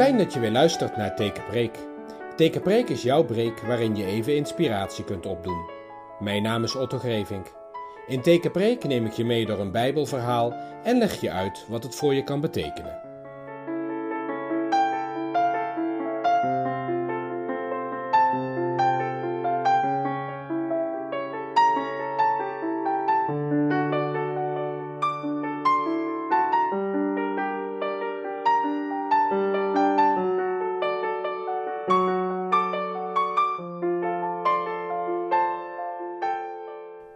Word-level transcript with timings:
Fijn 0.00 0.18
dat 0.18 0.32
je 0.32 0.40
weer 0.40 0.50
luistert 0.50 0.96
naar 0.96 1.16
Tekenpreek. 1.16 1.78
Tekenpreek 2.36 2.88
is 2.88 3.02
jouw 3.02 3.24
preek 3.24 3.60
waarin 3.60 3.96
je 3.96 4.04
even 4.04 4.36
inspiratie 4.36 5.04
kunt 5.04 5.26
opdoen. 5.26 5.70
Mijn 6.18 6.42
naam 6.42 6.64
is 6.64 6.76
Otto 6.76 6.98
Grevink. 6.98 7.46
In 8.06 8.22
Tekenpreek 8.22 8.84
neem 8.84 9.06
ik 9.06 9.12
je 9.12 9.24
mee 9.24 9.46
door 9.46 9.58
een 9.58 9.72
Bijbelverhaal 9.72 10.54
en 10.82 10.98
leg 10.98 11.20
je 11.20 11.30
uit 11.30 11.64
wat 11.68 11.82
het 11.82 11.94
voor 11.94 12.14
je 12.14 12.24
kan 12.24 12.40
betekenen. 12.40 13.09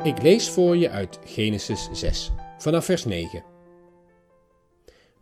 Ik 0.05 0.23
lees 0.23 0.49
voor 0.49 0.77
je 0.77 0.91
uit 0.91 1.19
Genesis 1.25 1.89
6, 1.93 2.31
vanaf 2.59 2.85
vers 2.85 3.05
9. 3.05 3.45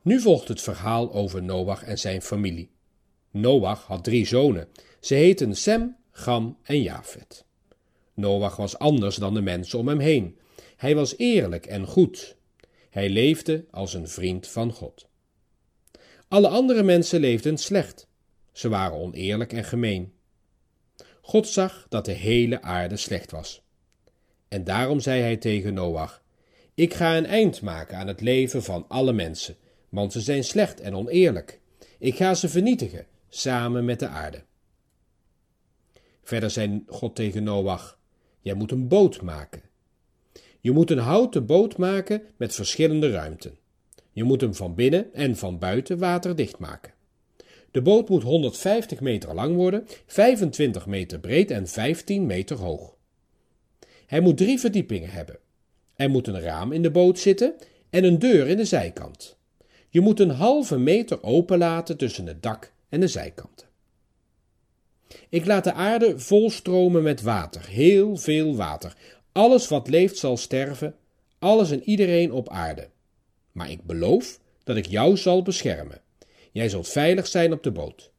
Nu 0.02 0.20
volgt 0.20 0.48
het 0.48 0.60
verhaal 0.60 1.12
over 1.12 1.42
Noach 1.42 1.82
en 1.82 1.98
zijn 1.98 2.23
familie. 2.23 2.70
Noach 3.30 3.87
had 3.87 4.04
drie 4.04 4.26
zonen. 4.26 4.68
Ze 5.01 5.15
heten 5.15 5.57
Sem, 5.57 5.96
Gam 6.10 6.59
en 6.62 6.82
Jafet. 6.82 7.45
Noach 8.15 8.57
was 8.57 8.79
anders 8.79 9.16
dan 9.16 9.34
de 9.34 9.40
mensen 9.40 9.79
om 9.79 9.88
hem 9.88 9.98
heen. 9.98 10.38
Hij 10.76 10.95
was 10.95 11.16
eerlijk 11.16 11.66
en 11.66 11.87
goed. 11.87 12.37
Hij 12.90 13.09
leefde 13.09 13.66
als 13.70 13.95
een 13.95 14.09
vriend 14.09 14.48
van 14.48 14.73
God. 14.73 15.07
Alle 16.29 16.48
andere 16.48 16.82
mensen 16.82 17.20
leefden 17.20 17.59
slecht. 17.59 18.07
Ze 18.52 18.68
waren 18.68 18.98
oneerlijk 18.98 19.52
en 19.52 19.64
gemeen. 19.64 20.12
God 21.20 21.48
zag 21.48 21.87
dat 21.88 22.04
de 22.04 22.12
hele 22.12 22.62
aarde 22.62 22.96
slecht 22.96 23.30
was. 23.30 23.62
En 24.52 24.64
daarom 24.64 25.00
zei 25.00 25.20
hij 25.20 25.36
tegen 25.36 25.74
Noach: 25.74 26.22
Ik 26.74 26.95
ga 26.95 27.16
een 27.16 27.26
eind 27.26 27.62
maken 27.62 27.96
aan 27.96 28.06
het 28.06 28.20
leven 28.20 28.62
van 28.62 28.84
alle 28.88 29.12
mensen, 29.12 29.56
want 29.88 30.12
ze 30.12 30.20
zijn 30.20 30.45
slecht 30.45 30.80
en 30.80 30.95
oneerlijk. 30.95 31.60
Ik 31.98 32.16
ga 32.16 32.34
ze 32.34 32.48
vernietigen, 32.48 33.06
samen 33.28 33.84
met 33.84 33.98
de 33.98 34.06
aarde. 34.06 34.42
Verder 36.23 36.50
zei 36.50 36.84
God 36.86 37.14
tegen 37.14 37.42
Noach: 37.42 37.98
Jij 38.40 38.54
moet 38.54 38.70
een 38.70 38.88
boot 38.88 39.23
maken. 39.23 39.62
Je 40.60 40.70
moet 40.70 40.90
een 40.90 40.98
houten 40.98 41.46
boot 41.46 41.76
maken 41.76 42.23
met 42.36 42.54
verschillende 42.54 43.10
ruimten. 43.10 43.58
Je 44.10 44.24
moet 44.24 44.40
hem 44.40 44.54
van 44.54 44.74
binnen 44.74 45.14
en 45.14 45.36
van 45.36 45.58
buiten 45.58 45.98
waterdicht 45.98 46.58
maken. 46.58 46.92
De 47.70 47.82
boot 47.82 48.08
moet 48.08 48.23
150 48.23 49.00
meter 49.00 49.34
lang 49.34 49.56
worden, 49.56 49.86
25 50.06 50.86
meter 50.86 51.20
breed 51.20 51.50
en 51.50 51.68
15 51.68 52.26
meter 52.26 52.56
hoog. 52.56 53.00
Hij 54.13 54.21
moet 54.21 54.37
drie 54.37 54.59
verdiepingen 54.59 55.10
hebben. 55.10 55.38
Er 55.95 56.10
moet 56.10 56.27
een 56.27 56.41
raam 56.41 56.73
in 56.73 56.82
de 56.82 56.91
boot 56.91 57.18
zitten 57.18 57.55
en 57.91 58.05
een 58.05 58.19
deur 58.19 58.49
in 58.49 58.57
de 58.57 58.65
zijkant. 58.65 59.37
Je 59.88 60.01
moet 60.01 60.21
een 60.21 60.30
halve 60.30 60.79
meter 60.79 61.23
openlaten 61.23 61.96
tussen 61.96 62.27
het 62.27 62.43
dak 62.43 62.73
en 62.88 63.01
de 63.01 63.09
zijkanten. 63.09 63.69
Ik 65.28 65.47
laat 65.47 65.65
de 65.65 65.72
aarde 65.72 66.19
volstromen 66.19 67.03
met 67.03 67.22
water, 67.22 67.69
heel 67.69 68.16
veel 68.16 68.56
water. 68.56 68.97
Alles 69.32 69.69
wat 69.69 69.88
leeft 69.88 70.19
zal 70.19 70.36
sterven, 70.36 70.94
alles 71.38 71.70
en 71.70 71.82
iedereen 71.82 72.32
op 72.32 72.48
aarde. 72.48 72.88
Maar 73.53 73.70
ik 73.70 73.82
beloof 73.82 74.41
dat 74.65 74.76
ik 74.76 74.86
jou 74.86 75.16
zal 75.16 75.42
beschermen. 75.42 76.00
Jij 76.50 76.69
zult 76.69 76.88
veilig 76.88 77.26
zijn 77.26 77.53
op 77.53 77.62
de 77.62 77.72
boot. 77.72 78.10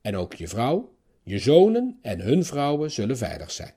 En 0.00 0.16
ook 0.16 0.34
je 0.34 0.48
vrouw, 0.48 0.94
je 1.22 1.38
zonen 1.38 1.98
en 2.02 2.20
hun 2.20 2.44
vrouwen 2.44 2.90
zullen 2.90 3.16
veilig 3.16 3.50
zijn. 3.50 3.74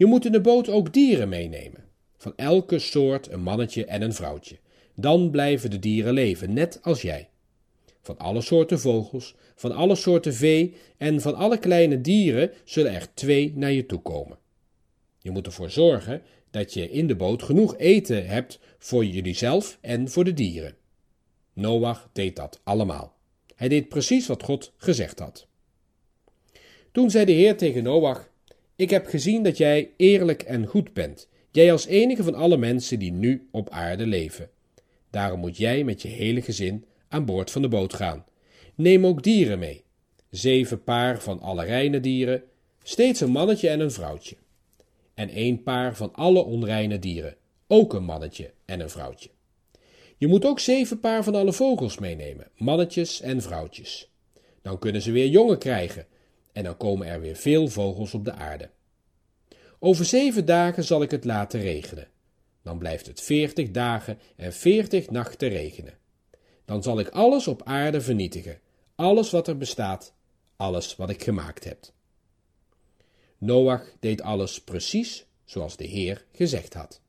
Je 0.00 0.06
moet 0.06 0.24
in 0.24 0.32
de 0.32 0.40
boot 0.40 0.68
ook 0.68 0.92
dieren 0.92 1.28
meenemen. 1.28 1.84
Van 2.16 2.32
elke 2.36 2.78
soort 2.78 3.30
een 3.30 3.42
mannetje 3.42 3.84
en 3.84 4.02
een 4.02 4.12
vrouwtje. 4.12 4.58
Dan 4.94 5.30
blijven 5.30 5.70
de 5.70 5.78
dieren 5.78 6.12
leven, 6.12 6.52
net 6.52 6.78
als 6.82 7.02
jij. 7.02 7.28
Van 8.00 8.18
alle 8.18 8.40
soorten 8.40 8.80
vogels, 8.80 9.34
van 9.54 9.72
alle 9.72 9.94
soorten 9.94 10.34
vee 10.34 10.74
en 10.96 11.20
van 11.20 11.34
alle 11.34 11.58
kleine 11.58 12.00
dieren 12.00 12.52
zullen 12.64 12.92
er 12.92 13.14
twee 13.14 13.52
naar 13.56 13.72
je 13.72 13.86
toe 13.86 14.00
komen. 14.00 14.38
Je 15.18 15.30
moet 15.30 15.46
ervoor 15.46 15.70
zorgen 15.70 16.22
dat 16.50 16.74
je 16.74 16.90
in 16.90 17.06
de 17.06 17.16
boot 17.16 17.42
genoeg 17.42 17.76
eten 17.76 18.26
hebt 18.26 18.58
voor 18.78 19.04
jullie 19.04 19.34
zelf 19.34 19.78
en 19.80 20.08
voor 20.08 20.24
de 20.24 20.34
dieren. 20.34 20.76
Noach 21.52 22.08
deed 22.12 22.36
dat 22.36 22.60
allemaal. 22.64 23.16
Hij 23.54 23.68
deed 23.68 23.88
precies 23.88 24.26
wat 24.26 24.42
God 24.42 24.72
gezegd 24.76 25.18
had. 25.18 25.46
Toen 26.92 27.10
zei 27.10 27.24
de 27.24 27.32
Heer 27.32 27.56
tegen 27.56 27.82
Noach: 27.82 28.29
ik 28.80 28.90
heb 28.90 29.06
gezien 29.06 29.42
dat 29.42 29.56
jij 29.56 29.90
eerlijk 29.96 30.42
en 30.42 30.66
goed 30.66 30.92
bent, 30.92 31.28
jij 31.50 31.72
als 31.72 31.86
enige 31.86 32.22
van 32.22 32.34
alle 32.34 32.56
mensen 32.56 32.98
die 32.98 33.12
nu 33.12 33.48
op 33.50 33.70
aarde 33.70 34.06
leven. 34.06 34.50
Daarom 35.10 35.40
moet 35.40 35.56
jij 35.56 35.84
met 35.84 36.02
je 36.02 36.08
hele 36.08 36.42
gezin 36.42 36.84
aan 37.08 37.24
boord 37.24 37.50
van 37.50 37.62
de 37.62 37.68
boot 37.68 37.94
gaan. 37.94 38.24
Neem 38.74 39.06
ook 39.06 39.22
dieren 39.22 39.58
mee. 39.58 39.84
Zeven 40.30 40.84
paar 40.84 41.20
van 41.20 41.40
alle 41.40 41.64
reine 41.64 42.00
dieren, 42.00 42.42
steeds 42.82 43.20
een 43.20 43.30
mannetje 43.30 43.68
en 43.68 43.80
een 43.80 43.90
vrouwtje. 43.90 44.36
En 45.14 45.28
één 45.28 45.62
paar 45.62 45.96
van 45.96 46.14
alle 46.14 46.44
onreine 46.44 46.98
dieren, 46.98 47.36
ook 47.66 47.94
een 47.94 48.04
mannetje 48.04 48.52
en 48.64 48.80
een 48.80 48.90
vrouwtje. 48.90 49.30
Je 50.16 50.26
moet 50.26 50.44
ook 50.44 50.60
zeven 50.60 51.00
paar 51.00 51.24
van 51.24 51.34
alle 51.34 51.52
vogels 51.52 51.98
meenemen, 51.98 52.50
mannetjes 52.56 53.20
en 53.20 53.42
vrouwtjes. 53.42 54.10
Dan 54.62 54.78
kunnen 54.78 55.02
ze 55.02 55.12
weer 55.12 55.28
jongen 55.28 55.58
krijgen, 55.58 56.06
en 56.52 56.64
dan 56.64 56.76
komen 56.76 57.06
er 57.06 57.20
weer 57.20 57.36
veel 57.36 57.68
vogels 57.68 58.14
op 58.14 58.24
de 58.24 58.32
aarde. 58.32 58.70
Over 59.78 60.04
zeven 60.04 60.44
dagen 60.44 60.84
zal 60.84 61.02
ik 61.02 61.10
het 61.10 61.24
laten 61.24 61.60
regenen. 61.60 62.08
Dan 62.62 62.78
blijft 62.78 63.06
het 63.06 63.20
veertig 63.20 63.70
dagen 63.70 64.18
en 64.36 64.52
veertig 64.52 65.10
nachten 65.10 65.48
regenen. 65.48 65.98
Dan 66.64 66.82
zal 66.82 66.98
ik 66.98 67.08
alles 67.08 67.46
op 67.46 67.62
aarde 67.62 68.00
vernietigen, 68.00 68.60
alles 68.94 69.30
wat 69.30 69.48
er 69.48 69.56
bestaat, 69.56 70.14
alles 70.56 70.96
wat 70.96 71.10
ik 71.10 71.22
gemaakt 71.22 71.64
heb. 71.64 71.78
Noach 73.38 73.92
deed 74.00 74.22
alles 74.22 74.60
precies 74.60 75.26
zoals 75.44 75.76
de 75.76 75.84
Heer 75.84 76.24
gezegd 76.32 76.74
had. 76.74 77.00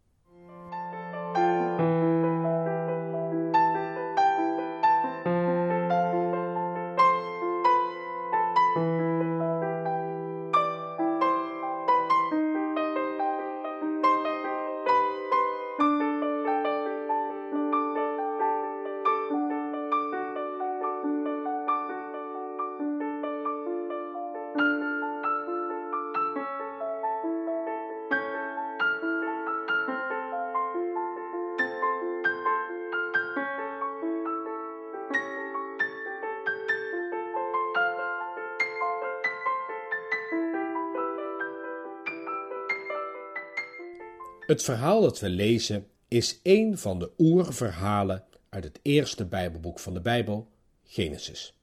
Het 44.51 44.63
verhaal 44.63 45.01
dat 45.01 45.19
we 45.19 45.29
lezen 45.29 45.87
is 46.07 46.39
een 46.43 46.77
van 46.77 46.99
de 46.99 47.11
oerverhalen 47.17 48.23
uit 48.49 48.63
het 48.63 48.79
eerste 48.81 49.25
Bijbelboek 49.25 49.79
van 49.79 49.93
de 49.93 50.01
Bijbel, 50.01 50.47
Genesis. 50.83 51.53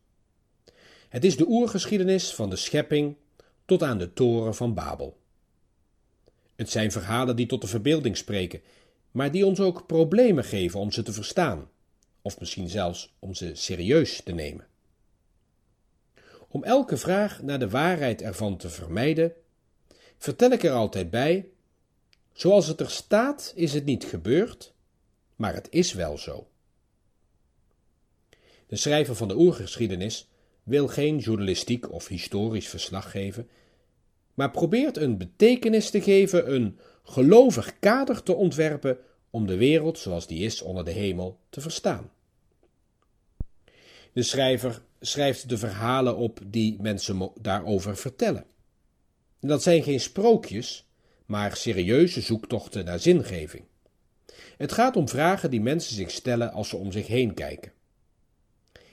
Het 1.09 1.25
is 1.25 1.37
de 1.37 1.49
oergeschiedenis 1.49 2.35
van 2.35 2.51
de 2.51 2.57
schepping 2.57 3.17
tot 3.65 3.83
aan 3.83 3.99
de 3.99 4.13
toren 4.13 4.55
van 4.55 4.75
Babel. 4.75 5.19
Het 6.57 6.71
zijn 6.71 6.93
verhalen 6.93 7.37
die 7.37 7.47
tot 7.47 7.61
de 7.61 7.67
verbeelding 7.67 8.17
spreken, 8.17 8.61
maar 9.11 9.31
die 9.31 9.47
ons 9.47 9.61
ook 9.61 9.87
problemen 9.87 10.45
geven 10.45 10.81
om 10.81 10.93
ze 10.93 11.03
te 11.03 11.13
verstaan, 11.13 11.71
of 12.23 12.41
misschien 12.41 12.69
zelfs 12.69 13.15
om 13.19 13.35
ze 13.35 13.55
serieus 13.55 14.23
te 14.23 14.33
nemen. 14.33 14.67
Om 16.49 16.65
elke 16.65 16.97
vraag 16.97 17.43
naar 17.43 17.59
de 17.59 17.69
waarheid 17.69 18.23
ervan 18.23 18.57
te 18.57 18.71
vermijden, 18.71 19.33
vertel 20.19 20.51
ik 20.51 20.63
er 20.63 20.73
altijd 20.73 21.11
bij 21.11 21.49
Zoals 22.39 22.67
het 22.67 22.81
er 22.81 22.91
staat, 22.91 23.53
is 23.55 23.75
het 23.75 23.85
niet 23.85 24.05
gebeurd, 24.05 24.73
maar 25.37 25.55
het 25.55 25.67
is 25.71 25.93
wel 25.93 26.19
zo. 26.19 26.49
De 28.67 28.77
schrijver 28.77 29.15
van 29.15 29.29
de 29.29 29.37
oergeschiedenis 29.37 30.29
wil 30.63 30.89
geen 30.89 31.19
journalistiek 31.19 31.93
of 31.93 32.09
historisch 32.09 32.69
verslag 32.69 33.11
geven, 33.11 33.49
maar 34.35 34.51
probeert 34.51 34.97
een 34.97 35.19
betekenis 35.19 35.91
te 35.91 36.01
geven, 36.01 36.55
een 36.55 36.79
gelovig 37.03 37.79
kader 37.79 38.23
te 38.23 38.35
ontwerpen 38.35 38.99
om 39.31 39.47
de 39.47 39.57
wereld 39.57 39.99
zoals 39.99 40.27
die 40.27 40.45
is 40.45 40.63
onder 40.63 40.85
de 40.85 40.93
hemel 40.93 41.39
te 41.51 41.61
verstaan. 41.61 42.11
De 44.13 44.23
schrijver 44.23 44.83
schrijft 45.01 45.49
de 45.49 45.59
verhalen 45.59 46.17
op 46.17 46.41
die 46.47 46.77
mensen 46.81 47.31
daarover 47.41 47.97
vertellen. 47.97 48.47
dat 49.41 49.63
zijn 49.63 49.83
geen 49.83 50.01
sprookjes, 50.01 50.88
maar 51.29 51.57
serieuze 51.57 52.21
zoektochten 52.21 52.85
naar 52.85 52.99
zingeving. 52.99 53.65
Het 54.57 54.73
gaat 54.73 54.97
om 54.97 55.09
vragen 55.09 55.51
die 55.51 55.61
mensen 55.61 55.95
zich 55.95 56.11
stellen 56.11 56.53
als 56.53 56.69
ze 56.69 56.77
om 56.77 56.93
zich 56.93 57.07
heen 57.07 57.35
kijken. 57.35 57.73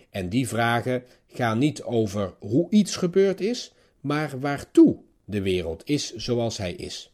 En 0.09 0.29
die 0.29 0.47
vragen 0.47 1.03
gaan 1.27 1.57
niet 1.57 1.83
over 1.83 2.33
hoe 2.39 2.69
iets 2.69 2.95
gebeurd 2.95 3.41
is, 3.41 3.73
maar 4.01 4.39
waartoe 4.39 4.97
de 5.25 5.41
wereld 5.41 5.89
is 5.89 6.15
zoals 6.15 6.57
hij 6.57 6.73
is. 6.73 7.13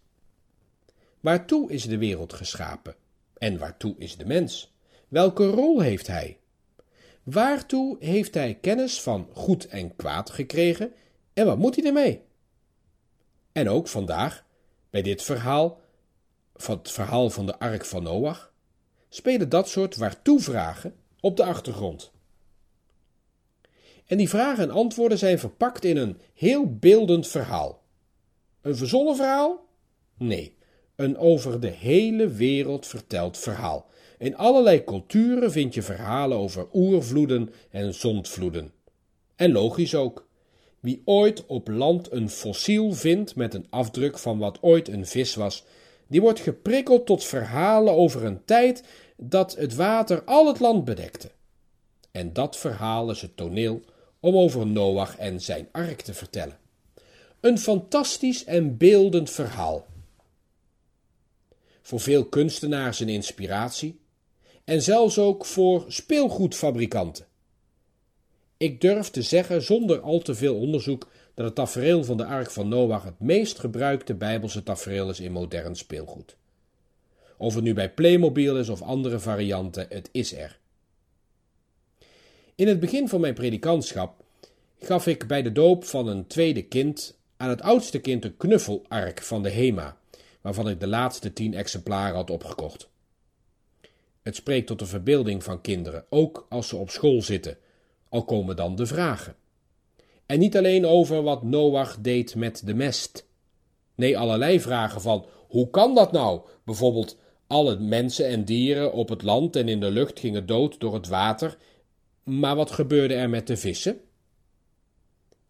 Waartoe 1.19 1.71
is 1.71 1.85
de 1.85 1.97
wereld 1.97 2.33
geschapen? 2.33 2.95
En 3.38 3.57
waartoe 3.57 3.95
is 3.97 4.18
de 4.18 4.25
mens? 4.25 4.73
Welke 5.07 5.47
rol 5.47 5.79
heeft 5.79 6.07
hij? 6.07 6.38
Waartoe 7.23 7.97
heeft 8.00 8.33
hij 8.33 8.57
kennis 8.62 9.01
van 9.01 9.27
goed 9.33 9.68
en 9.68 9.95
kwaad 9.95 10.29
gekregen 10.29 10.94
en 11.33 11.45
wat 11.45 11.57
moet 11.57 11.75
hij 11.75 11.85
ermee? 11.85 12.21
En 13.51 13.69
ook 13.69 13.88
vandaag, 13.88 14.45
bij 14.92 15.02
dit 15.02 15.24
verhaal, 15.24 15.82
van 16.56 16.78
het 16.78 16.92
verhaal 16.92 17.30
van 17.30 17.46
de 17.46 17.60
ark 17.60 17.86
van 17.86 18.04
Noach, 18.04 18.54
spelen 19.10 19.50
dat 19.50 19.70
soort 19.70 19.96
waartoe-vragen 19.96 20.96
op 21.20 21.38
de 21.38 21.44
achtergrond. 21.44 22.12
En 24.06 24.18
die 24.18 24.30
vragen 24.30 24.64
en 24.64 24.72
antwoorden 24.72 25.18
zijn 25.18 25.40
verpakt 25.40 25.86
in 25.86 25.98
een 25.98 26.18
heel 26.34 26.76
beeldend 26.78 27.28
verhaal. 27.28 27.84
Een 28.62 28.76
verzonnen 28.76 29.16
verhaal? 29.16 29.68
Nee, 30.18 30.58
een 30.96 31.18
over 31.18 31.60
de 31.60 31.68
hele 31.68 32.28
wereld 32.28 32.88
verteld 32.88 33.38
verhaal. 33.38 33.90
In 34.18 34.36
allerlei 34.36 34.84
culturen 34.84 35.52
vind 35.52 35.74
je 35.74 35.82
verhalen 35.82 36.38
over 36.38 36.68
oervloeden 36.74 37.54
en 37.70 37.94
zondvloeden. 37.94 38.74
En 39.36 39.52
logisch 39.52 39.96
ook. 39.96 40.30
Wie 40.81 41.01
ooit 41.06 41.45
op 41.45 41.68
land 41.68 42.12
een 42.12 42.30
fossiel 42.30 42.94
vindt 42.94 43.36
met 43.36 43.54
een 43.54 43.68
afdruk 43.69 44.18
van 44.18 44.38
wat 44.38 44.57
ooit 44.62 44.88
een 44.88 45.06
vis 45.06 45.36
was, 45.36 45.66
die 46.07 46.22
wordt 46.22 46.39
geprikkeld 46.39 47.06
tot 47.06 47.24
verhalen 47.24 47.94
over 47.94 48.24
een 48.24 48.45
tijd 48.45 48.83
dat 49.18 49.56
het 49.56 49.75
water 49.75 50.24
al 50.24 50.48
het 50.48 50.60
land 50.60 50.86
bedekte. 50.86 51.31
En 52.12 52.33
dat 52.33 52.57
verhaal 52.57 53.12
is 53.12 53.22
het 53.22 53.38
toneel 53.38 53.81
om 54.19 54.36
over 54.36 54.68
Noach 54.68 55.18
en 55.18 55.42
zijn 55.42 55.68
ark 55.72 56.01
te 56.01 56.13
vertellen. 56.13 56.57
Een 57.39 57.57
fantastisch 57.57 58.44
en 58.44 58.78
beeldend 58.78 59.30
verhaal. 59.30 59.86
Voor 61.81 62.00
veel 62.00 62.25
kunstenaars 62.25 63.00
een 63.00 63.10
inspiratie 63.10 64.00
en 64.63 64.81
zelfs 64.81 65.18
ook 65.18 65.45
voor 65.45 65.86
speelgoedfabrikanten. 65.88 67.25
Ik 68.62 68.81
durf 68.81 69.10
te 69.10 69.22
zeggen 69.22 69.62
zonder 69.62 70.00
al 70.00 70.19
te 70.19 70.36
veel 70.36 70.56
onderzoek 70.56 71.08
dat 71.34 71.46
het 71.46 71.56
tafereel 71.56 72.04
van 72.04 72.18
de 72.18 72.25
ark 72.25 72.52
van 72.52 72.68
Noach 72.68 73.04
het 73.04 73.19
meest 73.19 73.60
gebruikte 73.60 74.13
bijbelse 74.13 74.63
tafereel 74.63 75.10
is 75.10 75.19
in 75.19 75.31
modern 75.31 75.75
speelgoed. 75.75 76.36
Of 77.38 77.56
het 77.56 77.63
nu 77.63 77.74
bij 77.74 77.94
Playmobil 77.94 78.58
is 78.58 78.69
of 78.69 78.81
andere 78.81 79.19
varianten, 79.19 79.86
het 79.90 80.10
is 80.12 80.34
er. 80.34 80.60
In 82.56 82.68
het 82.68 82.80
begin 82.80 83.10
van 83.10 83.22
mijn 83.22 83.34
predikantschap 83.34 84.24
gaf 84.80 85.07
ik 85.07 85.28
bij 85.28 85.42
de 85.42 85.52
doop 85.52 85.86
van 85.86 86.07
een 86.07 86.28
tweede 86.28 86.62
kind 86.62 87.18
aan 87.38 87.50
het 87.50 87.62
oudste 87.62 88.00
kind 88.00 88.25
een 88.25 88.38
knuffelark 88.38 89.22
van 89.22 89.44
de 89.44 89.50
HEMA, 89.50 89.98
waarvan 90.42 90.69
ik 90.69 90.80
de 90.80 90.88
laatste 90.88 91.34
tien 91.34 91.54
exemplaren 91.54 92.16
had 92.16 92.30
opgekocht. 92.30 92.90
Het 94.22 94.36
spreekt 94.36 94.68
tot 94.68 94.80
de 94.80 94.86
verbeelding 94.86 95.44
van 95.44 95.62
kinderen, 95.62 96.06
ook 96.10 96.46
als 96.50 96.68
ze 96.68 96.75
op 96.75 96.90
school 96.90 97.22
zitten, 97.22 97.57
al 98.12 98.24
komen 98.24 98.56
dan 98.56 98.75
de 98.75 98.86
vragen. 98.86 99.36
En 100.25 100.40
niet 100.40 100.58
alleen 100.58 100.86
over 100.86 101.22
wat 101.22 101.44
Noach 101.44 101.98
deed 102.00 102.36
met 102.36 102.62
de 102.66 102.74
mest. 102.74 103.28
Nee, 103.96 104.18
allerlei 104.18 104.60
vragen 104.60 105.02
van 105.02 105.25
hoe 105.48 105.69
kan 105.69 105.96
dat 105.96 106.12
nou? 106.12 106.42
Bijvoorbeeld 106.66 107.18
alle 107.48 107.80
mensen 107.80 108.28
en 108.28 108.46
dieren 108.46 108.94
op 108.94 109.10
het 109.10 109.22
land 109.22 109.56
en 109.56 109.68
in 109.68 109.80
de 109.80 109.92
lucht 109.92 110.19
gingen 110.19 110.46
dood 110.46 110.80
door 110.80 110.94
het 110.94 111.08
water, 111.08 111.58
maar 112.24 112.56
wat 112.56 112.72
gebeurde 112.72 113.13
er 113.13 113.30
met 113.30 113.48
de 113.48 113.58
vissen? 113.58 114.00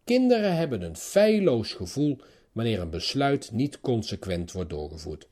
Kinderen 0.04 0.56
hebben 0.56 0.82
een 0.82 0.96
feilloos 0.96 1.72
gevoel 1.72 2.18
wanneer 2.52 2.80
een 2.80 2.90
besluit 2.90 3.50
niet 3.52 3.80
consequent 3.80 4.52
wordt 4.52 4.70
doorgevoerd. 4.70 5.28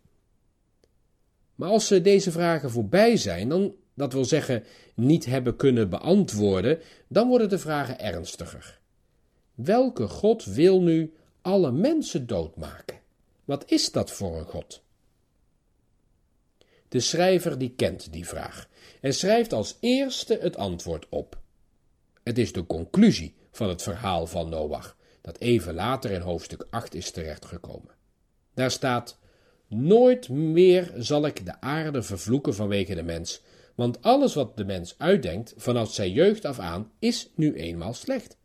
Maar 1.55 1.69
als 1.69 1.87
ze 1.87 2.01
deze 2.01 2.31
vragen 2.31 2.71
voorbij 2.71 3.17
zijn, 3.17 3.49
dan, 3.49 3.75
dat 3.95 4.13
wil 4.13 4.25
zeggen, 4.25 4.65
niet 4.95 5.25
hebben 5.25 5.57
kunnen 5.57 5.91
beantwoorden, 5.91 6.79
dan 7.09 7.29
worden 7.29 7.49
de 7.49 7.59
vragen 7.59 7.99
ernstiger. 7.99 8.79
Welke 9.55 10.09
God 10.09 10.45
wil 10.45 10.83
nu 10.83 11.15
alle 11.43 11.73
mensen 11.73 12.27
doodmaken? 12.27 12.99
Wat 13.45 13.71
is 13.71 13.93
dat 13.93 14.11
voor 14.11 14.39
een 14.39 14.45
God? 14.45 14.83
De 16.89 17.01
schrijver 17.01 17.59
die 17.59 17.73
kent 17.77 18.13
die 18.13 18.27
vraag 18.27 18.69
en 19.01 19.15
schrijft 19.15 19.53
als 19.53 19.77
eerste 19.81 20.39
het 20.41 20.57
antwoord 20.57 21.07
op. 21.09 21.39
Het 22.23 22.39
is 22.39 22.53
de 22.53 22.67
conclusie 22.67 23.35
van 23.51 23.69
het 23.69 23.83
verhaal 23.83 24.27
van 24.27 24.49
Noach, 24.49 24.97
dat 25.21 25.39
even 25.39 25.75
later 25.75 26.11
in 26.11 26.21
hoofdstuk 26.21 26.67
8 26.71 26.95
is 26.95 27.11
terechtgekomen. 27.11 27.95
Daar 28.55 28.71
staat: 28.71 29.19
Nooit 29.67 30.29
meer 30.29 30.93
zal 30.97 31.27
ik 31.27 31.47
de 31.47 31.61
aarde 31.61 32.03
vervloeken 32.03 32.55
vanwege 32.55 32.95
de 32.95 33.03
mens, 33.03 33.43
want 33.81 34.03
alles 34.03 34.35
wat 34.35 34.57
de 34.57 34.65
mens 34.65 34.95
uitdenkt 34.99 35.55
vanaf 35.57 35.93
zijn 35.93 36.13
jeugd 36.13 36.45
af 36.45 36.59
aan 36.59 36.93
is 36.99 37.31
nu 37.35 37.55
eenmaal 37.55 37.95
slecht. 37.95 38.37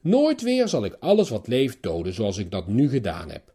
Nooit 0.00 0.42
weer 0.42 0.68
zal 0.68 0.84
ik 0.84 0.96
alles 0.98 1.28
wat 1.28 1.46
leeft 1.46 1.82
doden 1.82 2.14
zoals 2.14 2.38
ik 2.38 2.50
dat 2.50 2.66
nu 2.66 2.88
gedaan 2.88 3.30
heb. 3.30 3.52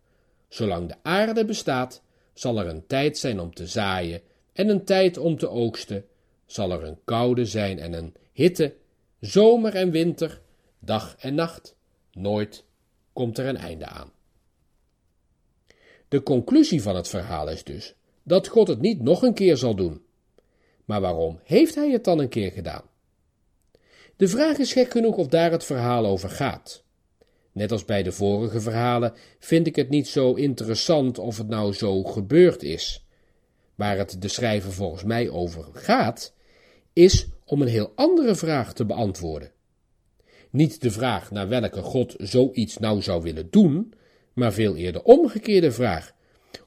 Zolang 0.48 0.88
de 0.88 0.96
aarde 1.02 1.46
bestaat, 1.46 2.02
zal 2.34 2.60
er 2.60 2.68
een 2.68 2.88
tijd 2.88 3.18
zijn 3.18 3.40
om 3.40 3.54
te 3.54 3.68
zaaien 3.68 4.22
en 4.54 4.70
een 4.70 4.86
tijd 4.86 5.18
om 5.18 5.38
te 5.38 5.50
oogsten, 5.50 6.06
zal 6.46 6.72
er 6.72 6.84
een 6.84 7.00
koude 7.04 7.46
zijn 7.46 7.80
en 7.80 7.94
een 7.94 8.14
hitte, 8.32 8.76
zomer 9.20 9.76
en 9.76 9.92
winter, 9.92 10.42
dag 10.80 11.16
en 11.20 11.36
nacht. 11.36 11.76
Nooit 12.12 12.64
komt 13.14 13.38
er 13.38 13.48
een 13.48 13.58
einde 13.58 13.86
aan. 13.86 14.12
De 16.08 16.24
conclusie 16.24 16.82
van 16.82 16.96
het 16.96 17.08
verhaal 17.08 17.50
is 17.50 17.64
dus 17.64 17.96
dat 18.24 18.48
God 18.48 18.68
het 18.68 18.82
niet 18.82 19.02
nog 19.02 19.22
een 19.22 19.34
keer 19.34 19.58
zal 19.58 19.76
doen. 19.76 20.05
Maar 20.86 21.02
waarom 21.02 21.40
heeft 21.44 21.76
hij 21.76 21.92
het 21.92 22.04
dan 22.04 22.20
een 22.20 22.30
keer 22.30 22.52
gedaan? 22.52 22.84
De 24.16 24.28
vraag 24.28 24.58
is 24.58 24.74
gek 24.74 24.92
genoeg 24.92 25.16
of 25.16 25.28
daar 25.28 25.52
het 25.52 25.66
verhaal 25.66 26.06
over 26.06 26.30
gaat. 26.30 26.84
Net 27.52 27.72
als 27.72 27.86
bij 27.86 28.04
de 28.04 28.12
vorige 28.12 28.62
verhalen 28.62 29.14
vind 29.40 29.68
ik 29.68 29.76
het 29.76 29.90
niet 29.90 30.08
zo 30.08 30.34
interessant 30.34 31.18
of 31.18 31.38
het 31.38 31.48
nou 31.48 31.74
zo 31.74 32.04
gebeurd 32.04 32.64
is. 32.64 33.06
Waar 33.76 33.98
het 33.98 34.22
de 34.22 34.28
schrijver 34.28 34.74
volgens 34.74 35.04
mij 35.04 35.30
over 35.30 35.66
gaat, 35.74 36.34
is 36.94 37.28
om 37.46 37.62
een 37.62 37.68
heel 37.68 37.92
andere 37.96 38.36
vraag 38.36 38.74
te 38.74 38.86
beantwoorden. 38.86 39.52
Niet 40.50 40.82
de 40.82 40.92
vraag 40.92 41.32
naar 41.32 41.48
welke 41.48 41.82
God 41.82 42.16
zoiets 42.18 42.78
nou 42.78 43.02
zou 43.02 43.22
willen 43.22 43.50
doen, 43.50 43.94
maar 44.34 44.54
veel 44.54 44.76
eerder 44.76 45.04
omgekeerde 45.04 45.72
vraag. 45.72 46.14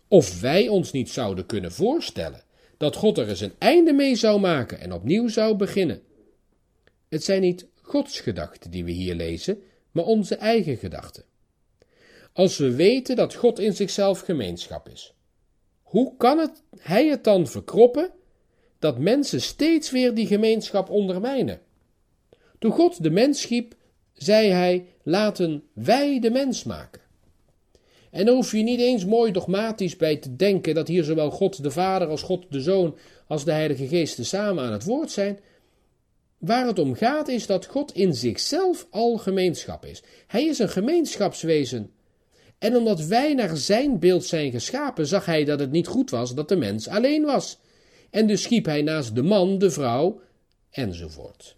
Of 0.09 0.41
wij 0.41 0.69
ons 0.69 0.93
niet 0.93 1.11
zouden 1.11 1.47
kunnen 1.47 1.73
voorstellen 1.73 2.43
dat 2.79 2.97
God 2.97 3.19
er 3.19 3.29
eens 3.29 3.41
een 3.41 3.55
einde 3.59 3.93
mee 3.93 4.17
zou 4.17 4.41
maken 4.41 4.81
en 4.81 4.93
opnieuw 4.93 5.29
zou 5.29 5.57
beginnen. 5.57 6.03
Het 7.09 7.25
zijn 7.25 7.41
niet 7.41 7.67
Gods 7.83 8.21
gedachten 8.21 8.71
die 8.71 8.85
we 8.85 8.91
hier 8.91 9.15
lezen, 9.15 9.63
maar 9.91 10.05
onze 10.05 10.35
eigen 10.35 10.77
gedachten. 10.77 11.25
Als 12.33 12.57
we 12.59 12.75
weten 12.75 13.17
dat 13.17 13.35
God 13.35 13.59
in 13.59 13.73
zichzelf 13.73 14.21
gemeenschap 14.21 14.89
is, 14.89 15.15
hoe 15.83 16.17
kan 16.17 16.39
het, 16.39 16.63
hij 16.79 17.07
het 17.07 17.25
dan 17.25 17.47
verkroppen 17.47 18.11
dat 18.79 18.99
mensen 18.99 19.41
steeds 19.41 19.91
weer 19.91 20.15
die 20.15 20.27
gemeenschap 20.27 20.91
ondermijnen? 20.91 21.61
Toen 22.59 22.73
God 22.73 23.03
de 23.03 23.11
mens 23.11 23.41
schiep, 23.41 23.75
zei 24.13 24.49
hij: 24.49 24.87
laten 25.03 25.65
wij 25.73 26.21
de 26.21 26.31
mens 26.31 26.65
maken. 26.65 27.03
En 28.11 28.29
hoef 28.29 28.53
je 28.53 28.63
niet 28.63 28.81
eens 28.81 29.05
mooi 29.05 29.33
dogmatisch 29.33 29.97
bij 29.97 30.17
te 30.17 30.37
denken 30.37 30.75
dat 30.75 30.89
hier 30.89 31.05
zowel 31.05 31.31
God 31.31 31.63
de 31.63 31.71
Vader 31.71 32.09
als 32.09 32.23
God 32.23 32.47
de 32.51 32.61
Zoon 32.61 32.97
als 33.27 33.45
de 33.45 33.53
Heilige 33.53 33.89
Geest 33.89 34.25
samen 34.25 34.65
aan 34.65 34.73
het 34.73 34.85
woord 34.85 35.11
zijn. 35.11 35.39
Waar 36.39 36.67
het 36.67 36.79
om 36.79 36.95
gaat 36.95 37.29
is 37.29 37.47
dat 37.47 37.67
God 37.67 37.95
in 37.95 38.15
zichzelf 38.15 38.87
al 38.91 39.17
gemeenschap 39.17 39.85
is. 39.85 40.03
Hij 40.27 40.45
is 40.45 40.59
een 40.59 40.69
gemeenschapswezen. 40.69 41.91
En 42.59 42.77
omdat 42.77 43.01
wij 43.01 43.35
naar 43.35 43.57
zijn 43.57 43.99
beeld 43.99 44.25
zijn 44.25 44.51
geschapen, 44.51 45.07
zag 45.07 45.27
hij 45.27 45.45
dat 45.45 45.61
het 45.61 45.71
niet 45.71 45.87
goed 45.87 46.11
was 46.11 46.35
dat 46.35 46.49
de 46.49 46.57
mens 46.57 46.89
alleen 46.89 47.25
was. 47.25 47.59
En 48.11 48.27
dus 48.27 48.43
schiep 48.43 48.65
hij 48.65 48.83
naast 48.83 49.15
de 49.15 49.23
man 49.23 49.59
de 49.59 49.71
vrouw, 49.71 50.21
enzovoort. 50.71 51.58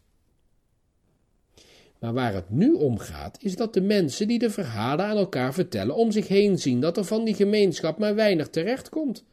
Maar 2.01 2.13
waar 2.13 2.35
het 2.35 2.51
nu 2.51 2.73
om 2.73 2.99
gaat, 2.99 3.37
is 3.43 3.57
dat 3.57 3.75
de 3.75 3.81
mensen 3.81 4.29
die 4.29 4.39
de 4.39 4.51
verhalen 4.51 5.05
aan 5.07 5.17
elkaar 5.17 5.55
vertellen 5.55 5.95
om 5.95 6.11
zich 6.11 6.29
heen 6.29 6.59
zien 6.59 6.81
dat 6.81 6.97
er 6.97 7.05
van 7.05 7.25
die 7.25 7.35
gemeenschap 7.35 7.99
maar 7.99 8.15
weinig 8.15 8.49
terecht 8.49 8.89
komt. 8.89 9.25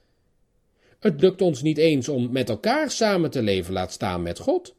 Het 0.99 1.21
lukt 1.21 1.41
ons 1.41 1.61
niet 1.61 1.77
eens 1.77 2.09
om 2.09 2.31
met 2.31 2.49
elkaar 2.49 2.91
samen 2.91 3.29
te 3.29 3.41
leven, 3.41 3.73
laat 3.73 3.91
staan 3.91 4.21
met 4.21 4.39
God. 4.39 4.75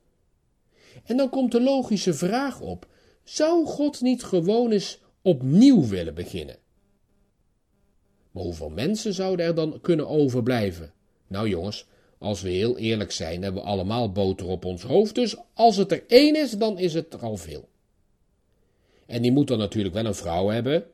En 1.05 1.17
dan 1.17 1.29
komt 1.31 1.53
de 1.53 1.61
logische 1.61 2.15
vraag 2.15 2.61
op: 2.61 2.87
zou 3.25 3.67
God 3.67 4.01
niet 4.01 4.23
gewoon 4.23 4.71
eens 4.71 5.01
opnieuw 5.23 5.87
willen 5.87 6.15
beginnen? 6.15 6.57
Maar 8.31 8.43
hoeveel 8.43 8.71
mensen 8.71 9.15
zouden 9.15 9.47
er 9.47 9.55
dan 9.55 9.79
kunnen 9.81 10.09
overblijven? 10.09 10.93
Nou 11.27 11.49
jongens, 11.49 11.87
als 12.19 12.43
we 12.43 12.51
heel 12.51 12.79
eerlijk 12.79 13.13
zijn, 13.13 13.43
hebben 13.43 13.63
we 13.63 13.69
allemaal 13.69 14.13
boter 14.13 14.47
op 14.47 14.65
ons 14.65 14.83
hoofd, 14.83 15.15
dus 15.15 15.37
als 15.55 15.77
het 15.77 15.93
er 15.93 16.05
één 16.07 16.37
is, 16.37 16.51
dan 16.51 16.79
is 16.79 16.95
het 16.95 17.13
er 17.13 17.21
al 17.21 17.37
veel. 17.37 17.69
En 19.09 19.23
die 19.23 19.33
moet 19.33 19.49
dan 19.49 19.59
natuurlijk 19.59 19.95
wel 19.95 20.07
een 20.07 20.15
vrouw 20.15 20.49
hebben 20.49 20.85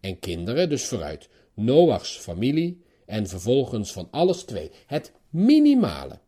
en 0.00 0.18
kinderen, 0.18 0.68
dus 0.68 0.84
vooruit. 0.84 1.28
Noachs 1.54 2.16
familie 2.16 2.82
en 3.06 3.26
vervolgens 3.26 3.92
van 3.92 4.08
alles 4.10 4.42
twee. 4.42 4.70
Het 4.86 5.12
minimale. 5.30 6.18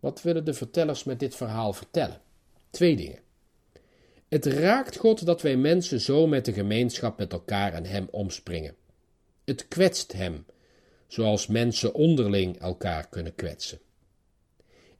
Wat 0.00 0.22
willen 0.22 0.44
de 0.44 0.54
vertellers 0.54 1.04
met 1.04 1.18
dit 1.20 1.34
verhaal 1.34 1.72
vertellen? 1.72 2.20
Twee 2.70 2.96
dingen. 2.96 3.18
Het 4.28 4.46
raakt 4.46 4.96
God 4.96 5.26
dat 5.26 5.42
wij 5.42 5.56
mensen 5.56 6.00
zo 6.00 6.26
met 6.26 6.44
de 6.44 6.52
gemeenschap 6.52 7.18
met 7.18 7.32
elkaar 7.32 7.72
en 7.72 7.84
Hem 7.84 8.08
omspringen. 8.10 8.76
Het 9.44 9.68
kwetst 9.68 10.12
Hem, 10.12 10.46
zoals 11.06 11.46
mensen 11.46 11.94
onderling 11.94 12.58
elkaar 12.58 13.08
kunnen 13.08 13.34
kwetsen. 13.34 13.80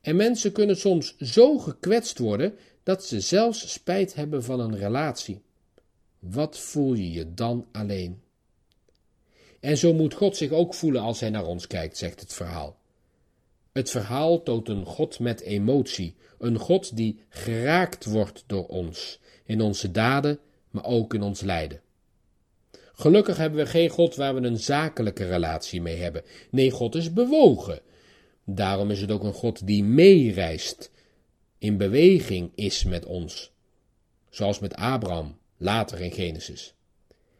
En 0.00 0.17
mensen 0.17 0.52
kunnen 0.52 0.76
soms 0.76 1.17
zo 1.17 1.59
gekwetst 1.59 2.19
worden 2.19 2.59
dat 2.90 3.04
ze 3.04 3.20
zelfs 3.20 3.73
spijt 3.73 4.14
hebben 4.14 4.44
van 4.44 4.61
een 4.61 4.76
relatie. 4.76 5.42
Wat 6.18 6.59
voel 6.59 6.94
je 6.94 7.12
je 7.12 7.35
dan 7.35 7.66
alleen? 7.73 8.20
En 9.61 9.76
zo 9.76 9.92
moet 9.94 10.14
God 10.14 10.37
zich 10.37 10.50
ook 10.50 10.75
voelen 10.75 11.02
als 11.02 11.20
hij 11.20 11.30
naar 11.30 11.44
ons 11.44 11.66
kijkt, 11.66 11.97
zegt 11.97 12.20
het 12.20 12.32
verhaal. 12.32 12.78
Het 13.73 13.90
verhaal 13.90 14.42
toont 14.42 14.68
een 14.68 14.85
God 14.85 15.18
met 15.18 15.40
emotie, 15.40 16.14
een 16.38 16.59
God 16.59 16.97
die 16.97 17.20
geraakt 17.28 18.04
wordt 18.04 18.44
door 18.47 18.66
ons, 18.66 19.20
in 19.44 19.61
onze 19.61 19.90
daden, 19.90 20.38
maar 20.70 20.85
ook 20.85 21.14
in 21.14 21.23
ons 21.23 21.40
lijden. 21.40 21.80
Gelukkig 22.92 23.37
hebben 23.37 23.59
we 23.59 23.66
geen 23.66 23.88
God 23.88 24.14
waar 24.16 24.35
we 24.35 24.40
een 24.40 24.59
zakelijke 24.59 25.26
relatie 25.26 25.82
mee 25.82 25.97
hebben. 25.97 26.23
Nee, 26.50 26.70
God 26.70 26.94
is 26.94 27.12
bewogen. 27.12 27.80
Daarom 28.44 28.90
is 28.90 29.00
het 29.00 29.11
ook 29.11 29.25
een 29.25 29.32
God 29.32 29.66
die 29.66 29.85
meereist, 29.85 30.90
in 31.61 31.76
beweging 31.76 32.52
is 32.55 32.85
met 32.85 33.07
ons. 33.07 33.52
Zoals 34.31 34.59
met 34.59 34.75
Abraham, 34.75 35.38
later 35.57 36.00
in 36.00 36.12
Genesis. 36.12 36.75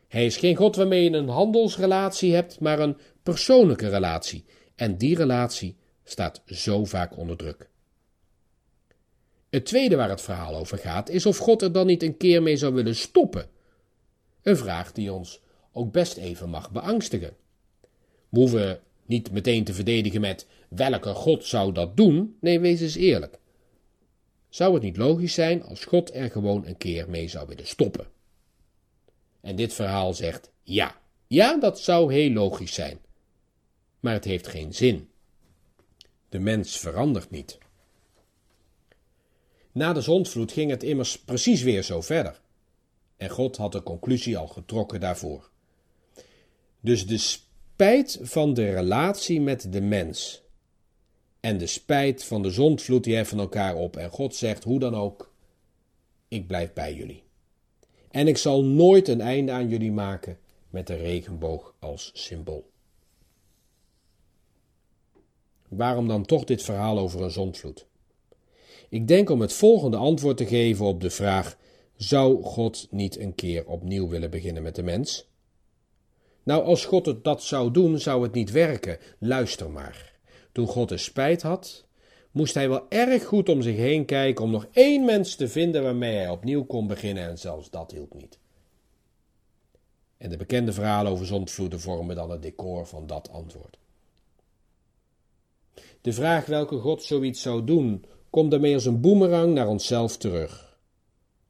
Hij 0.09 0.27
is 0.27 0.37
geen 0.37 0.57
God 0.57 0.77
waarmee 0.77 1.03
je 1.03 1.17
een 1.17 1.29
handelsrelatie 1.29 2.35
hebt, 2.35 2.61
maar 2.61 2.79
een 2.79 2.97
persoonlijke 3.23 3.89
relatie. 3.89 4.45
En 4.75 4.97
die 4.97 5.17
relatie 5.17 5.77
staat 6.05 6.43
zo 6.47 6.85
vaak 6.85 7.17
onder 7.17 7.37
druk. 7.37 7.69
Het 9.51 9.65
tweede 9.65 9.97
waar 9.97 10.09
het 10.09 10.21
verhaal 10.21 10.57
over 10.57 10.79
gaat, 10.79 11.09
is 11.09 11.27
of 11.27 11.39
God 11.39 11.63
er 11.63 11.73
dan 11.73 11.87
niet 11.87 12.03
een 12.03 12.17
keer 12.17 12.43
mee 12.43 12.57
zou 12.57 12.75
willen 12.75 12.97
stoppen. 12.97 13.49
Een 14.43 14.57
vraag 14.57 14.93
die 14.93 15.13
ons 15.13 15.41
ook 15.73 15.93
best 15.93 16.17
even 16.17 16.49
mag 16.49 16.71
beangstigen. 16.71 17.37
We 18.29 18.39
hoeven 18.39 18.81
niet 19.07 19.31
meteen 19.31 19.65
te 19.65 19.75
verdedigen 19.75 20.21
met 20.21 20.47
welke 20.69 21.15
God 21.15 21.45
zou 21.45 21.73
dat 21.73 21.97
doen? 21.97 22.37
Nee, 22.41 22.61
wees 22.61 22.81
eens 22.81 22.95
eerlijk. 22.95 23.40
Zou 24.51 24.75
het 24.75 24.83
niet 24.83 24.97
logisch 24.97 25.35
zijn 25.35 25.63
als 25.63 25.85
God 25.85 26.15
er 26.15 26.31
gewoon 26.31 26.67
een 26.67 26.77
keer 26.77 27.11
mee 27.11 27.29
zou 27.29 27.47
willen 27.47 27.67
stoppen? 27.67 28.07
En 29.41 29.57
dit 29.57 29.73
verhaal 29.73 30.15
zegt 30.15 30.51
ja. 30.63 31.01
Ja, 31.27 31.59
dat 31.59 31.81
zou 31.81 32.13
heel 32.13 32.31
logisch 32.31 32.75
zijn. 32.75 32.99
Maar 34.01 34.13
het 34.13 34.25
heeft 34.25 34.47
geen 34.47 34.75
zin. 34.75 35.09
De 36.29 36.39
mens 36.39 36.79
verandert 36.79 37.31
niet. 37.31 37.59
Na 39.73 39.93
de 39.93 40.01
zondvloed 40.01 40.53
ging 40.53 40.71
het 40.71 40.83
immers 40.83 41.19
precies 41.19 41.63
weer 41.63 41.83
zo 41.83 42.01
verder. 42.01 42.41
En 43.17 43.29
God 43.29 43.57
had 43.57 43.73
de 43.73 43.83
conclusie 43.83 44.39
al 44.39 44.47
getrokken 44.47 45.01
daarvoor. 45.01 45.51
Dus 46.81 47.07
de 47.07 47.19
spijt 47.19 48.19
van 48.23 48.55
de 48.55 48.71
relatie 48.75 49.41
met 49.41 49.73
de 49.73 49.81
mens 49.81 50.43
en 51.41 51.59
de 51.59 51.67
spijt 51.67 52.25
van 52.25 52.43
de 52.43 52.51
zondvloed 52.51 53.05
die 53.05 53.15
heffen 53.15 53.39
elkaar 53.39 53.77
op. 53.77 53.97
En 53.97 54.11
God 54.11 54.35
zegt, 54.35 54.65
hoe 54.65 54.79
dan 54.79 54.95
ook, 54.95 55.33
ik 56.29 56.47
blijf 56.47 56.73
bij 56.73 56.95
jullie. 56.95 57.23
En 58.11 58.29
ik 58.29 58.37
zal 58.37 58.65
nooit 58.65 59.09
een 59.09 59.21
einde 59.21 59.53
aan 59.53 59.69
jullie 59.69 59.93
maken 59.93 60.39
met 60.71 60.87
de 60.87 60.97
regenboog 60.97 61.75
als 61.79 62.11
symbool. 62.15 62.71
Waarom 65.69 66.09
dan 66.09 66.25
toch 66.25 66.45
dit 66.45 66.63
verhaal 66.63 66.99
over 66.99 67.23
een 67.23 67.31
zondvloed? 67.31 67.87
Ik 68.89 69.09
denk 69.09 69.31
om 69.31 69.41
het 69.41 69.53
volgende 69.53 69.97
antwoord 69.97 70.37
te 70.37 70.47
geven 70.47 70.87
op 70.87 71.01
de 71.01 71.11
vraag: 71.11 71.59
zou 71.97 72.43
God 72.43 72.87
niet 72.91 73.19
een 73.19 73.35
keer 73.35 73.67
opnieuw 73.67 74.09
willen 74.09 74.31
beginnen 74.31 74.63
met 74.63 74.75
de 74.75 74.83
mens? 74.83 75.29
Nou, 76.43 76.65
als 76.65 76.85
God 76.85 77.07
het 77.07 77.25
dat 77.25 77.43
zou 77.43 77.71
doen, 77.71 77.99
zou 77.99 78.23
het 78.23 78.33
niet 78.33 78.51
werken. 78.51 78.99
Luister 79.19 79.71
maar. 79.71 80.10
Toen 80.53 80.67
God 80.67 80.89
de 80.89 80.97
spijt 80.97 81.43
had, 81.43 81.85
moest 82.31 82.55
hij 82.55 82.69
wel 82.69 82.87
erg 82.89 83.25
goed 83.25 83.49
om 83.49 83.63
zich 83.63 83.77
heen 83.77 84.05
kijken 84.05 84.45
om 84.45 84.51
nog 84.51 84.67
één 84.73 85.05
mens 85.05 85.35
te 85.35 85.49
vinden 85.49 85.83
waarmee 85.83 86.17
hij 86.17 86.29
opnieuw 86.29 86.65
kon 86.65 86.87
beginnen 86.87 87.29
en 87.29 87.39
zelfs 87.39 87.71
dat 87.71 87.91
hielp 87.91 88.15
niet. 88.15 88.39
En 90.17 90.31
de 90.31 90.37
bekende 90.37 90.73
verhalen 90.73 91.13
over 91.13 91.27
zondvloeden 91.27 91.81
vormen 91.81 92.17
dan 92.17 92.31
het 92.31 92.43
decor 92.43 92.87
van 92.87 93.07
dat 93.07 93.31
antwoord. 93.31 93.79
De 96.01 96.13
vraag 96.13 96.47
welke 96.47 96.79
God 96.79 97.03
zoiets 97.03 97.43
zou 97.43 97.65
doen, 97.65 98.05
komt 98.31 98.51
daarmee 98.51 98.75
als 98.75 98.85
een 98.85 99.01
boemerang 99.01 99.55
naar 99.55 99.69
onszelf 99.69 100.17
terug. 100.17 100.79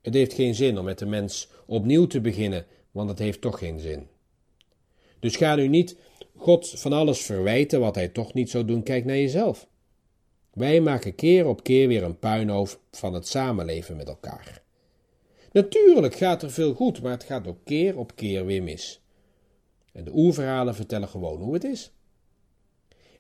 Het 0.01 0.15
heeft 0.15 0.33
geen 0.33 0.55
zin 0.55 0.79
om 0.79 0.85
met 0.85 0.99
de 0.99 1.07
mens 1.07 1.49
opnieuw 1.67 2.07
te 2.07 2.21
beginnen, 2.21 2.67
want 2.91 3.09
het 3.09 3.19
heeft 3.19 3.41
toch 3.41 3.59
geen 3.59 3.81
zin. 3.81 4.09
Dus 5.19 5.37
ga 5.37 5.55
nu 5.55 5.69
niet 5.69 5.97
God 6.41 6.71
van 6.71 6.93
alles 6.93 7.21
verwijten 7.23 7.81
wat 7.81 7.95
hij 7.95 8.09
toch 8.09 8.35
niet 8.35 8.51
zou 8.51 8.65
doen, 8.65 8.83
kijk 8.83 9.05
naar 9.05 9.17
jezelf. 9.17 9.69
Wij 10.53 10.81
maken 10.81 11.15
keer 11.15 11.47
op 11.47 11.63
keer 11.63 11.89
weer 11.89 12.03
een 12.03 12.19
puinhoofd 12.19 12.79
van 12.91 13.15
het 13.15 13.29
samenleven 13.29 13.97
met 13.97 14.09
elkaar. 14.09 14.63
Natuurlijk 15.53 16.15
gaat 16.15 16.43
er 16.43 16.51
veel 16.51 16.75
goed, 16.75 17.03
maar 17.03 17.13
het 17.13 17.25
gaat 17.25 17.47
ook 17.47 17.65
keer 17.65 17.99
op 17.99 18.17
keer 18.17 18.47
weer 18.47 18.63
mis. 18.63 19.01
En 19.93 20.05
de 20.05 20.15
oerverhalen 20.15 20.75
vertellen 20.75 21.09
gewoon 21.09 21.41
hoe 21.41 21.55
het 21.55 21.65
is. 21.65 21.93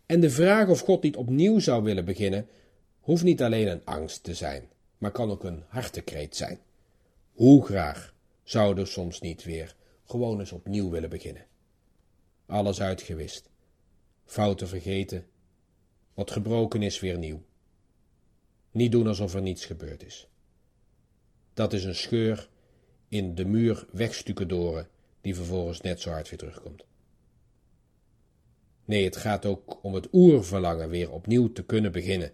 En 0.06 0.20
de 0.20 0.30
vraag 0.30 0.68
of 0.68 0.80
God 0.80 1.02
niet 1.02 1.16
opnieuw 1.16 1.58
zou 1.58 1.82
willen 1.82 2.04
beginnen, 2.04 2.46
hoeft 3.00 3.24
niet 3.24 3.42
alleen 3.42 3.68
een 3.68 3.84
angst 3.84 4.24
te 4.24 4.34
zijn, 4.34 4.68
maar 4.98 5.10
kan 5.10 5.30
ook 5.30 5.44
een 5.44 5.62
hartekreet 5.68 6.36
zijn. 6.36 6.58
Hoe 7.32 7.64
graag 7.64 8.14
zouden 8.42 8.86
soms 8.86 9.20
niet 9.20 9.44
weer 9.44 9.76
gewoon 10.04 10.38
eens 10.38 10.52
opnieuw 10.52 10.90
willen 10.90 11.10
beginnen? 11.10 11.48
Alles 12.50 12.80
uitgewist, 12.80 13.50
fouten 14.25 14.69
vergeten, 14.69 15.26
wat 16.14 16.30
gebroken 16.30 16.83
is 16.83 17.00
weer 17.00 17.19
nieuw. 17.19 17.42
Niet 18.71 18.92
doen 18.92 19.07
alsof 19.07 19.35
er 19.35 19.42
niets 19.42 19.64
gebeurd 19.64 20.04
is. 20.04 20.28
Dat 21.54 21.73
is 21.73 21.85
een 21.85 21.95
scheur 21.95 22.49
in 23.09 23.35
de 23.35 23.45
muur 23.45 23.87
wegstucadoren 23.92 24.88
die 25.21 25.35
vervolgens 25.35 25.80
net 25.80 26.00
zo 26.00 26.11
hard 26.11 26.28
weer 26.28 26.38
terugkomt. 26.38 26.85
Nee, 28.85 29.04
het 29.04 29.16
gaat 29.16 29.47
ook 29.47 29.85
om 29.85 29.95
het 29.95 30.09
oerverlangen 30.12 30.88
weer 30.88 31.11
opnieuw 31.11 31.52
te 31.52 31.64
kunnen 31.64 31.92
beginnen. 31.92 32.33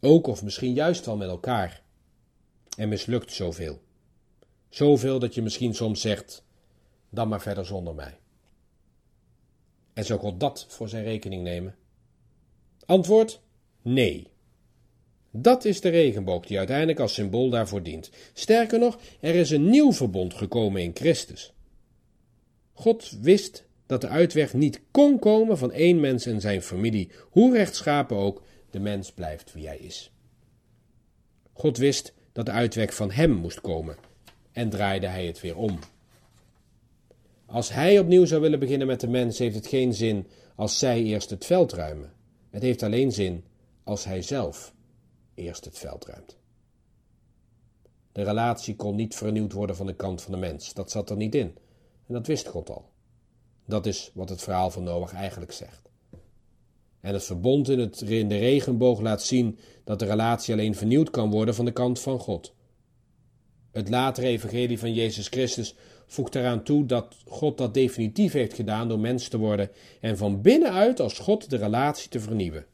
Ook 0.00 0.26
of 0.26 0.42
misschien 0.42 0.74
juist 0.74 1.06
wel 1.06 1.16
met 1.16 1.28
elkaar. 1.28 1.82
En 2.76 2.88
mislukt 2.88 3.32
zoveel. 3.32 3.82
Zoveel 4.68 5.18
dat 5.18 5.34
je 5.34 5.42
misschien 5.42 5.74
soms 5.74 6.00
zegt: 6.00 6.44
dan 7.10 7.28
maar 7.28 7.40
verder 7.40 7.66
zonder 7.66 7.94
mij. 7.94 8.18
En 9.94 10.04
zou 10.04 10.20
God 10.20 10.40
dat 10.40 10.66
voor 10.68 10.88
zijn 10.88 11.04
rekening 11.04 11.42
nemen? 11.42 11.74
Antwoord: 12.86 13.40
nee. 13.82 14.32
Dat 15.30 15.64
is 15.64 15.80
de 15.80 15.88
regenboog 15.88 16.46
die 16.46 16.58
uiteindelijk 16.58 16.98
als 16.98 17.14
symbool 17.14 17.50
daarvoor 17.50 17.82
dient. 17.82 18.10
Sterker 18.32 18.78
nog, 18.78 18.98
er 19.20 19.34
is 19.34 19.50
een 19.50 19.70
nieuw 19.70 19.92
verbond 19.92 20.34
gekomen 20.34 20.82
in 20.82 20.90
Christus. 20.94 21.52
God 22.72 23.10
wist 23.20 23.64
dat 23.86 24.00
de 24.00 24.08
uitweg 24.08 24.52
niet 24.52 24.80
kon 24.90 25.18
komen 25.18 25.58
van 25.58 25.72
één 25.72 26.00
mens 26.00 26.26
en 26.26 26.40
zijn 26.40 26.62
familie, 26.62 27.10
hoe 27.30 27.56
rechtschapen 27.56 28.16
ook, 28.16 28.42
de 28.70 28.80
mens 28.80 29.12
blijft 29.12 29.52
wie 29.52 29.66
hij 29.66 29.78
is. 29.78 30.10
God 31.52 31.76
wist 31.76 32.12
dat 32.32 32.46
de 32.46 32.52
uitweg 32.52 32.94
van 32.94 33.10
hem 33.10 33.30
moest 33.30 33.60
komen 33.60 33.96
en 34.52 34.70
draaide 34.70 35.06
hij 35.06 35.26
het 35.26 35.40
weer 35.40 35.56
om. 35.56 35.78
Als 37.54 37.72
hij 37.72 37.98
opnieuw 37.98 38.24
zou 38.24 38.40
willen 38.40 38.58
beginnen 38.58 38.86
met 38.86 39.00
de 39.00 39.08
mens, 39.08 39.38
heeft 39.38 39.54
het 39.54 39.66
geen 39.66 39.94
zin 39.94 40.26
als 40.56 40.78
zij 40.78 41.02
eerst 41.02 41.30
het 41.30 41.44
veld 41.44 41.72
ruimen. 41.72 42.12
Het 42.50 42.62
heeft 42.62 42.82
alleen 42.82 43.12
zin 43.12 43.44
als 43.84 44.04
hij 44.04 44.22
zelf 44.22 44.74
eerst 45.34 45.64
het 45.64 45.78
veld 45.78 46.04
ruimt. 46.04 46.36
De 48.12 48.22
relatie 48.22 48.76
kon 48.76 48.96
niet 48.96 49.14
vernieuwd 49.14 49.52
worden 49.52 49.76
van 49.76 49.86
de 49.86 49.94
kant 49.94 50.22
van 50.22 50.32
de 50.32 50.38
mens. 50.38 50.72
Dat 50.72 50.90
zat 50.90 51.10
er 51.10 51.16
niet 51.16 51.34
in. 51.34 51.56
En 52.06 52.14
dat 52.14 52.26
wist 52.26 52.48
God 52.48 52.70
al. 52.70 52.90
Dat 53.64 53.86
is 53.86 54.10
wat 54.14 54.28
het 54.28 54.42
verhaal 54.42 54.70
van 54.70 54.82
Noach 54.82 55.12
eigenlijk 55.12 55.52
zegt. 55.52 55.90
En 57.00 57.12
het 57.12 57.24
verbond 57.24 57.68
in, 57.68 57.78
het, 57.78 58.00
in 58.00 58.28
de 58.28 58.38
regenboog 58.38 59.00
laat 59.00 59.22
zien 59.22 59.58
dat 59.84 59.98
de 59.98 60.04
relatie 60.04 60.54
alleen 60.54 60.74
vernieuwd 60.74 61.10
kan 61.10 61.30
worden 61.30 61.54
van 61.54 61.64
de 61.64 61.72
kant 61.72 62.00
van 62.00 62.18
God. 62.18 62.54
Het 63.74 63.88
latere 63.88 64.26
evangelie 64.26 64.78
van 64.78 64.94
Jezus 64.94 65.28
Christus 65.28 65.74
voegt 66.06 66.34
eraan 66.34 66.62
toe 66.62 66.86
dat 66.86 67.16
God 67.26 67.58
dat 67.58 67.74
definitief 67.74 68.32
heeft 68.32 68.54
gedaan 68.54 68.88
door 68.88 68.98
mens 68.98 69.28
te 69.28 69.38
worden 69.38 69.70
en 70.00 70.16
van 70.16 70.40
binnenuit 70.40 71.00
als 71.00 71.18
God 71.18 71.50
de 71.50 71.56
relatie 71.56 72.08
te 72.08 72.20
vernieuwen. 72.20 72.66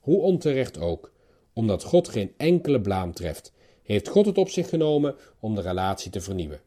Hoe 0.00 0.20
onterecht 0.20 0.78
ook, 0.78 1.12
omdat 1.52 1.82
God 1.82 2.08
geen 2.08 2.32
enkele 2.36 2.80
blaam 2.80 3.12
treft, 3.12 3.52
heeft 3.82 4.08
God 4.08 4.26
het 4.26 4.38
op 4.38 4.48
zich 4.48 4.68
genomen 4.68 5.14
om 5.40 5.54
de 5.54 5.60
relatie 5.60 6.10
te 6.10 6.20
vernieuwen. 6.20 6.60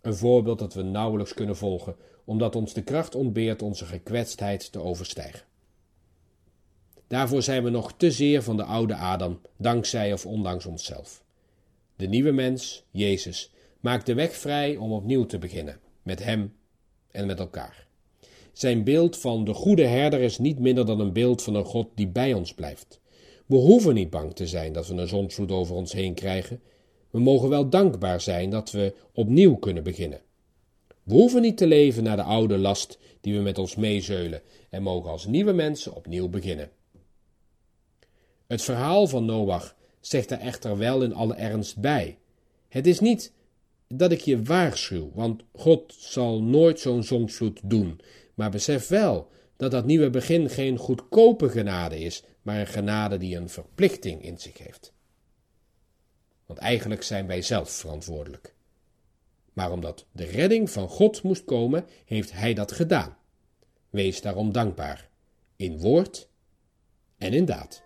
Een 0.00 0.16
voorbeeld 0.16 0.58
dat 0.58 0.74
we 0.74 0.82
nauwelijks 0.82 1.34
kunnen 1.34 1.56
volgen, 1.56 1.96
omdat 2.24 2.56
ons 2.56 2.72
de 2.72 2.82
kracht 2.82 3.14
ontbeert 3.14 3.62
onze 3.62 3.84
gekwetstheid 3.84 4.72
te 4.72 4.82
overstijgen. 4.82 5.46
Daarvoor 7.06 7.42
zijn 7.42 7.64
we 7.64 7.70
nog 7.70 7.92
te 7.92 8.10
zeer 8.10 8.42
van 8.42 8.56
de 8.56 8.64
oude 8.64 8.94
Adam, 8.94 9.40
dankzij 9.56 10.12
of 10.12 10.26
ondanks 10.26 10.66
onszelf. 10.66 11.26
De 11.98 12.06
nieuwe 12.06 12.32
mens, 12.32 12.84
Jezus, 12.90 13.50
maakt 13.80 14.06
de 14.06 14.14
weg 14.14 14.32
vrij 14.32 14.76
om 14.76 14.92
opnieuw 14.92 15.26
te 15.26 15.38
beginnen, 15.38 15.80
met 16.02 16.24
Hem 16.24 16.54
en 17.10 17.26
met 17.26 17.38
elkaar. 17.38 17.86
Zijn 18.52 18.84
beeld 18.84 19.18
van 19.18 19.44
de 19.44 19.54
goede 19.54 19.84
herder 19.84 20.20
is 20.20 20.38
niet 20.38 20.58
minder 20.58 20.86
dan 20.86 21.00
een 21.00 21.12
beeld 21.12 21.42
van 21.42 21.54
een 21.54 21.64
God 21.64 21.88
die 21.94 22.08
bij 22.08 22.32
ons 22.32 22.54
blijft. 22.54 23.00
We 23.46 23.56
hoeven 23.56 23.94
niet 23.94 24.10
bang 24.10 24.34
te 24.34 24.46
zijn 24.46 24.72
dat 24.72 24.86
we 24.86 24.94
een 24.94 25.08
zonsvloed 25.08 25.50
over 25.50 25.74
ons 25.74 25.92
heen 25.92 26.14
krijgen. 26.14 26.60
We 27.10 27.20
mogen 27.20 27.48
wel 27.48 27.68
dankbaar 27.68 28.20
zijn 28.20 28.50
dat 28.50 28.70
we 28.70 28.94
opnieuw 29.12 29.56
kunnen 29.56 29.82
beginnen. 29.82 30.20
We 31.02 31.14
hoeven 31.14 31.42
niet 31.42 31.56
te 31.56 31.66
leven 31.66 32.02
naar 32.02 32.16
de 32.16 32.22
oude 32.22 32.58
last 32.58 32.98
die 33.20 33.34
we 33.34 33.40
met 33.40 33.58
ons 33.58 33.76
meezeulen 33.76 34.42
en 34.70 34.82
mogen 34.82 35.10
als 35.10 35.26
nieuwe 35.26 35.52
mensen 35.52 35.94
opnieuw 35.94 36.28
beginnen. 36.28 36.70
Het 38.46 38.62
verhaal 38.62 39.06
van 39.06 39.24
Noach 39.24 39.76
zegt 40.00 40.30
er 40.30 40.38
echter 40.38 40.78
wel 40.78 41.02
in 41.02 41.14
alle 41.14 41.34
ernst 41.34 41.78
bij. 41.80 42.18
Het 42.68 42.86
is 42.86 43.00
niet 43.00 43.32
dat 43.88 44.12
ik 44.12 44.20
je 44.20 44.42
waarschuw, 44.42 45.10
want 45.14 45.42
God 45.52 45.94
zal 45.98 46.42
nooit 46.42 46.80
zo'n 46.80 47.02
zonsvloed 47.02 47.60
doen, 47.62 48.00
maar 48.34 48.50
besef 48.50 48.88
wel 48.88 49.30
dat 49.56 49.70
dat 49.70 49.86
nieuwe 49.86 50.10
begin 50.10 50.50
geen 50.50 50.76
goedkope 50.76 51.48
genade 51.48 51.98
is, 51.98 52.22
maar 52.42 52.60
een 52.60 52.66
genade 52.66 53.16
die 53.16 53.36
een 53.36 53.48
verplichting 53.48 54.22
in 54.22 54.38
zich 54.38 54.58
heeft. 54.58 54.92
Want 56.46 56.58
eigenlijk 56.58 57.02
zijn 57.02 57.26
wij 57.26 57.42
zelf 57.42 57.70
verantwoordelijk. 57.70 58.54
Maar 59.52 59.72
omdat 59.72 60.06
de 60.12 60.24
redding 60.24 60.70
van 60.70 60.88
God 60.88 61.22
moest 61.22 61.44
komen, 61.44 61.86
heeft 62.04 62.32
Hij 62.32 62.54
dat 62.54 62.72
gedaan. 62.72 63.16
Wees 63.90 64.20
daarom 64.20 64.52
dankbaar, 64.52 65.08
in 65.56 65.78
woord 65.78 66.28
en 67.16 67.32
in 67.32 67.44
daad. 67.44 67.82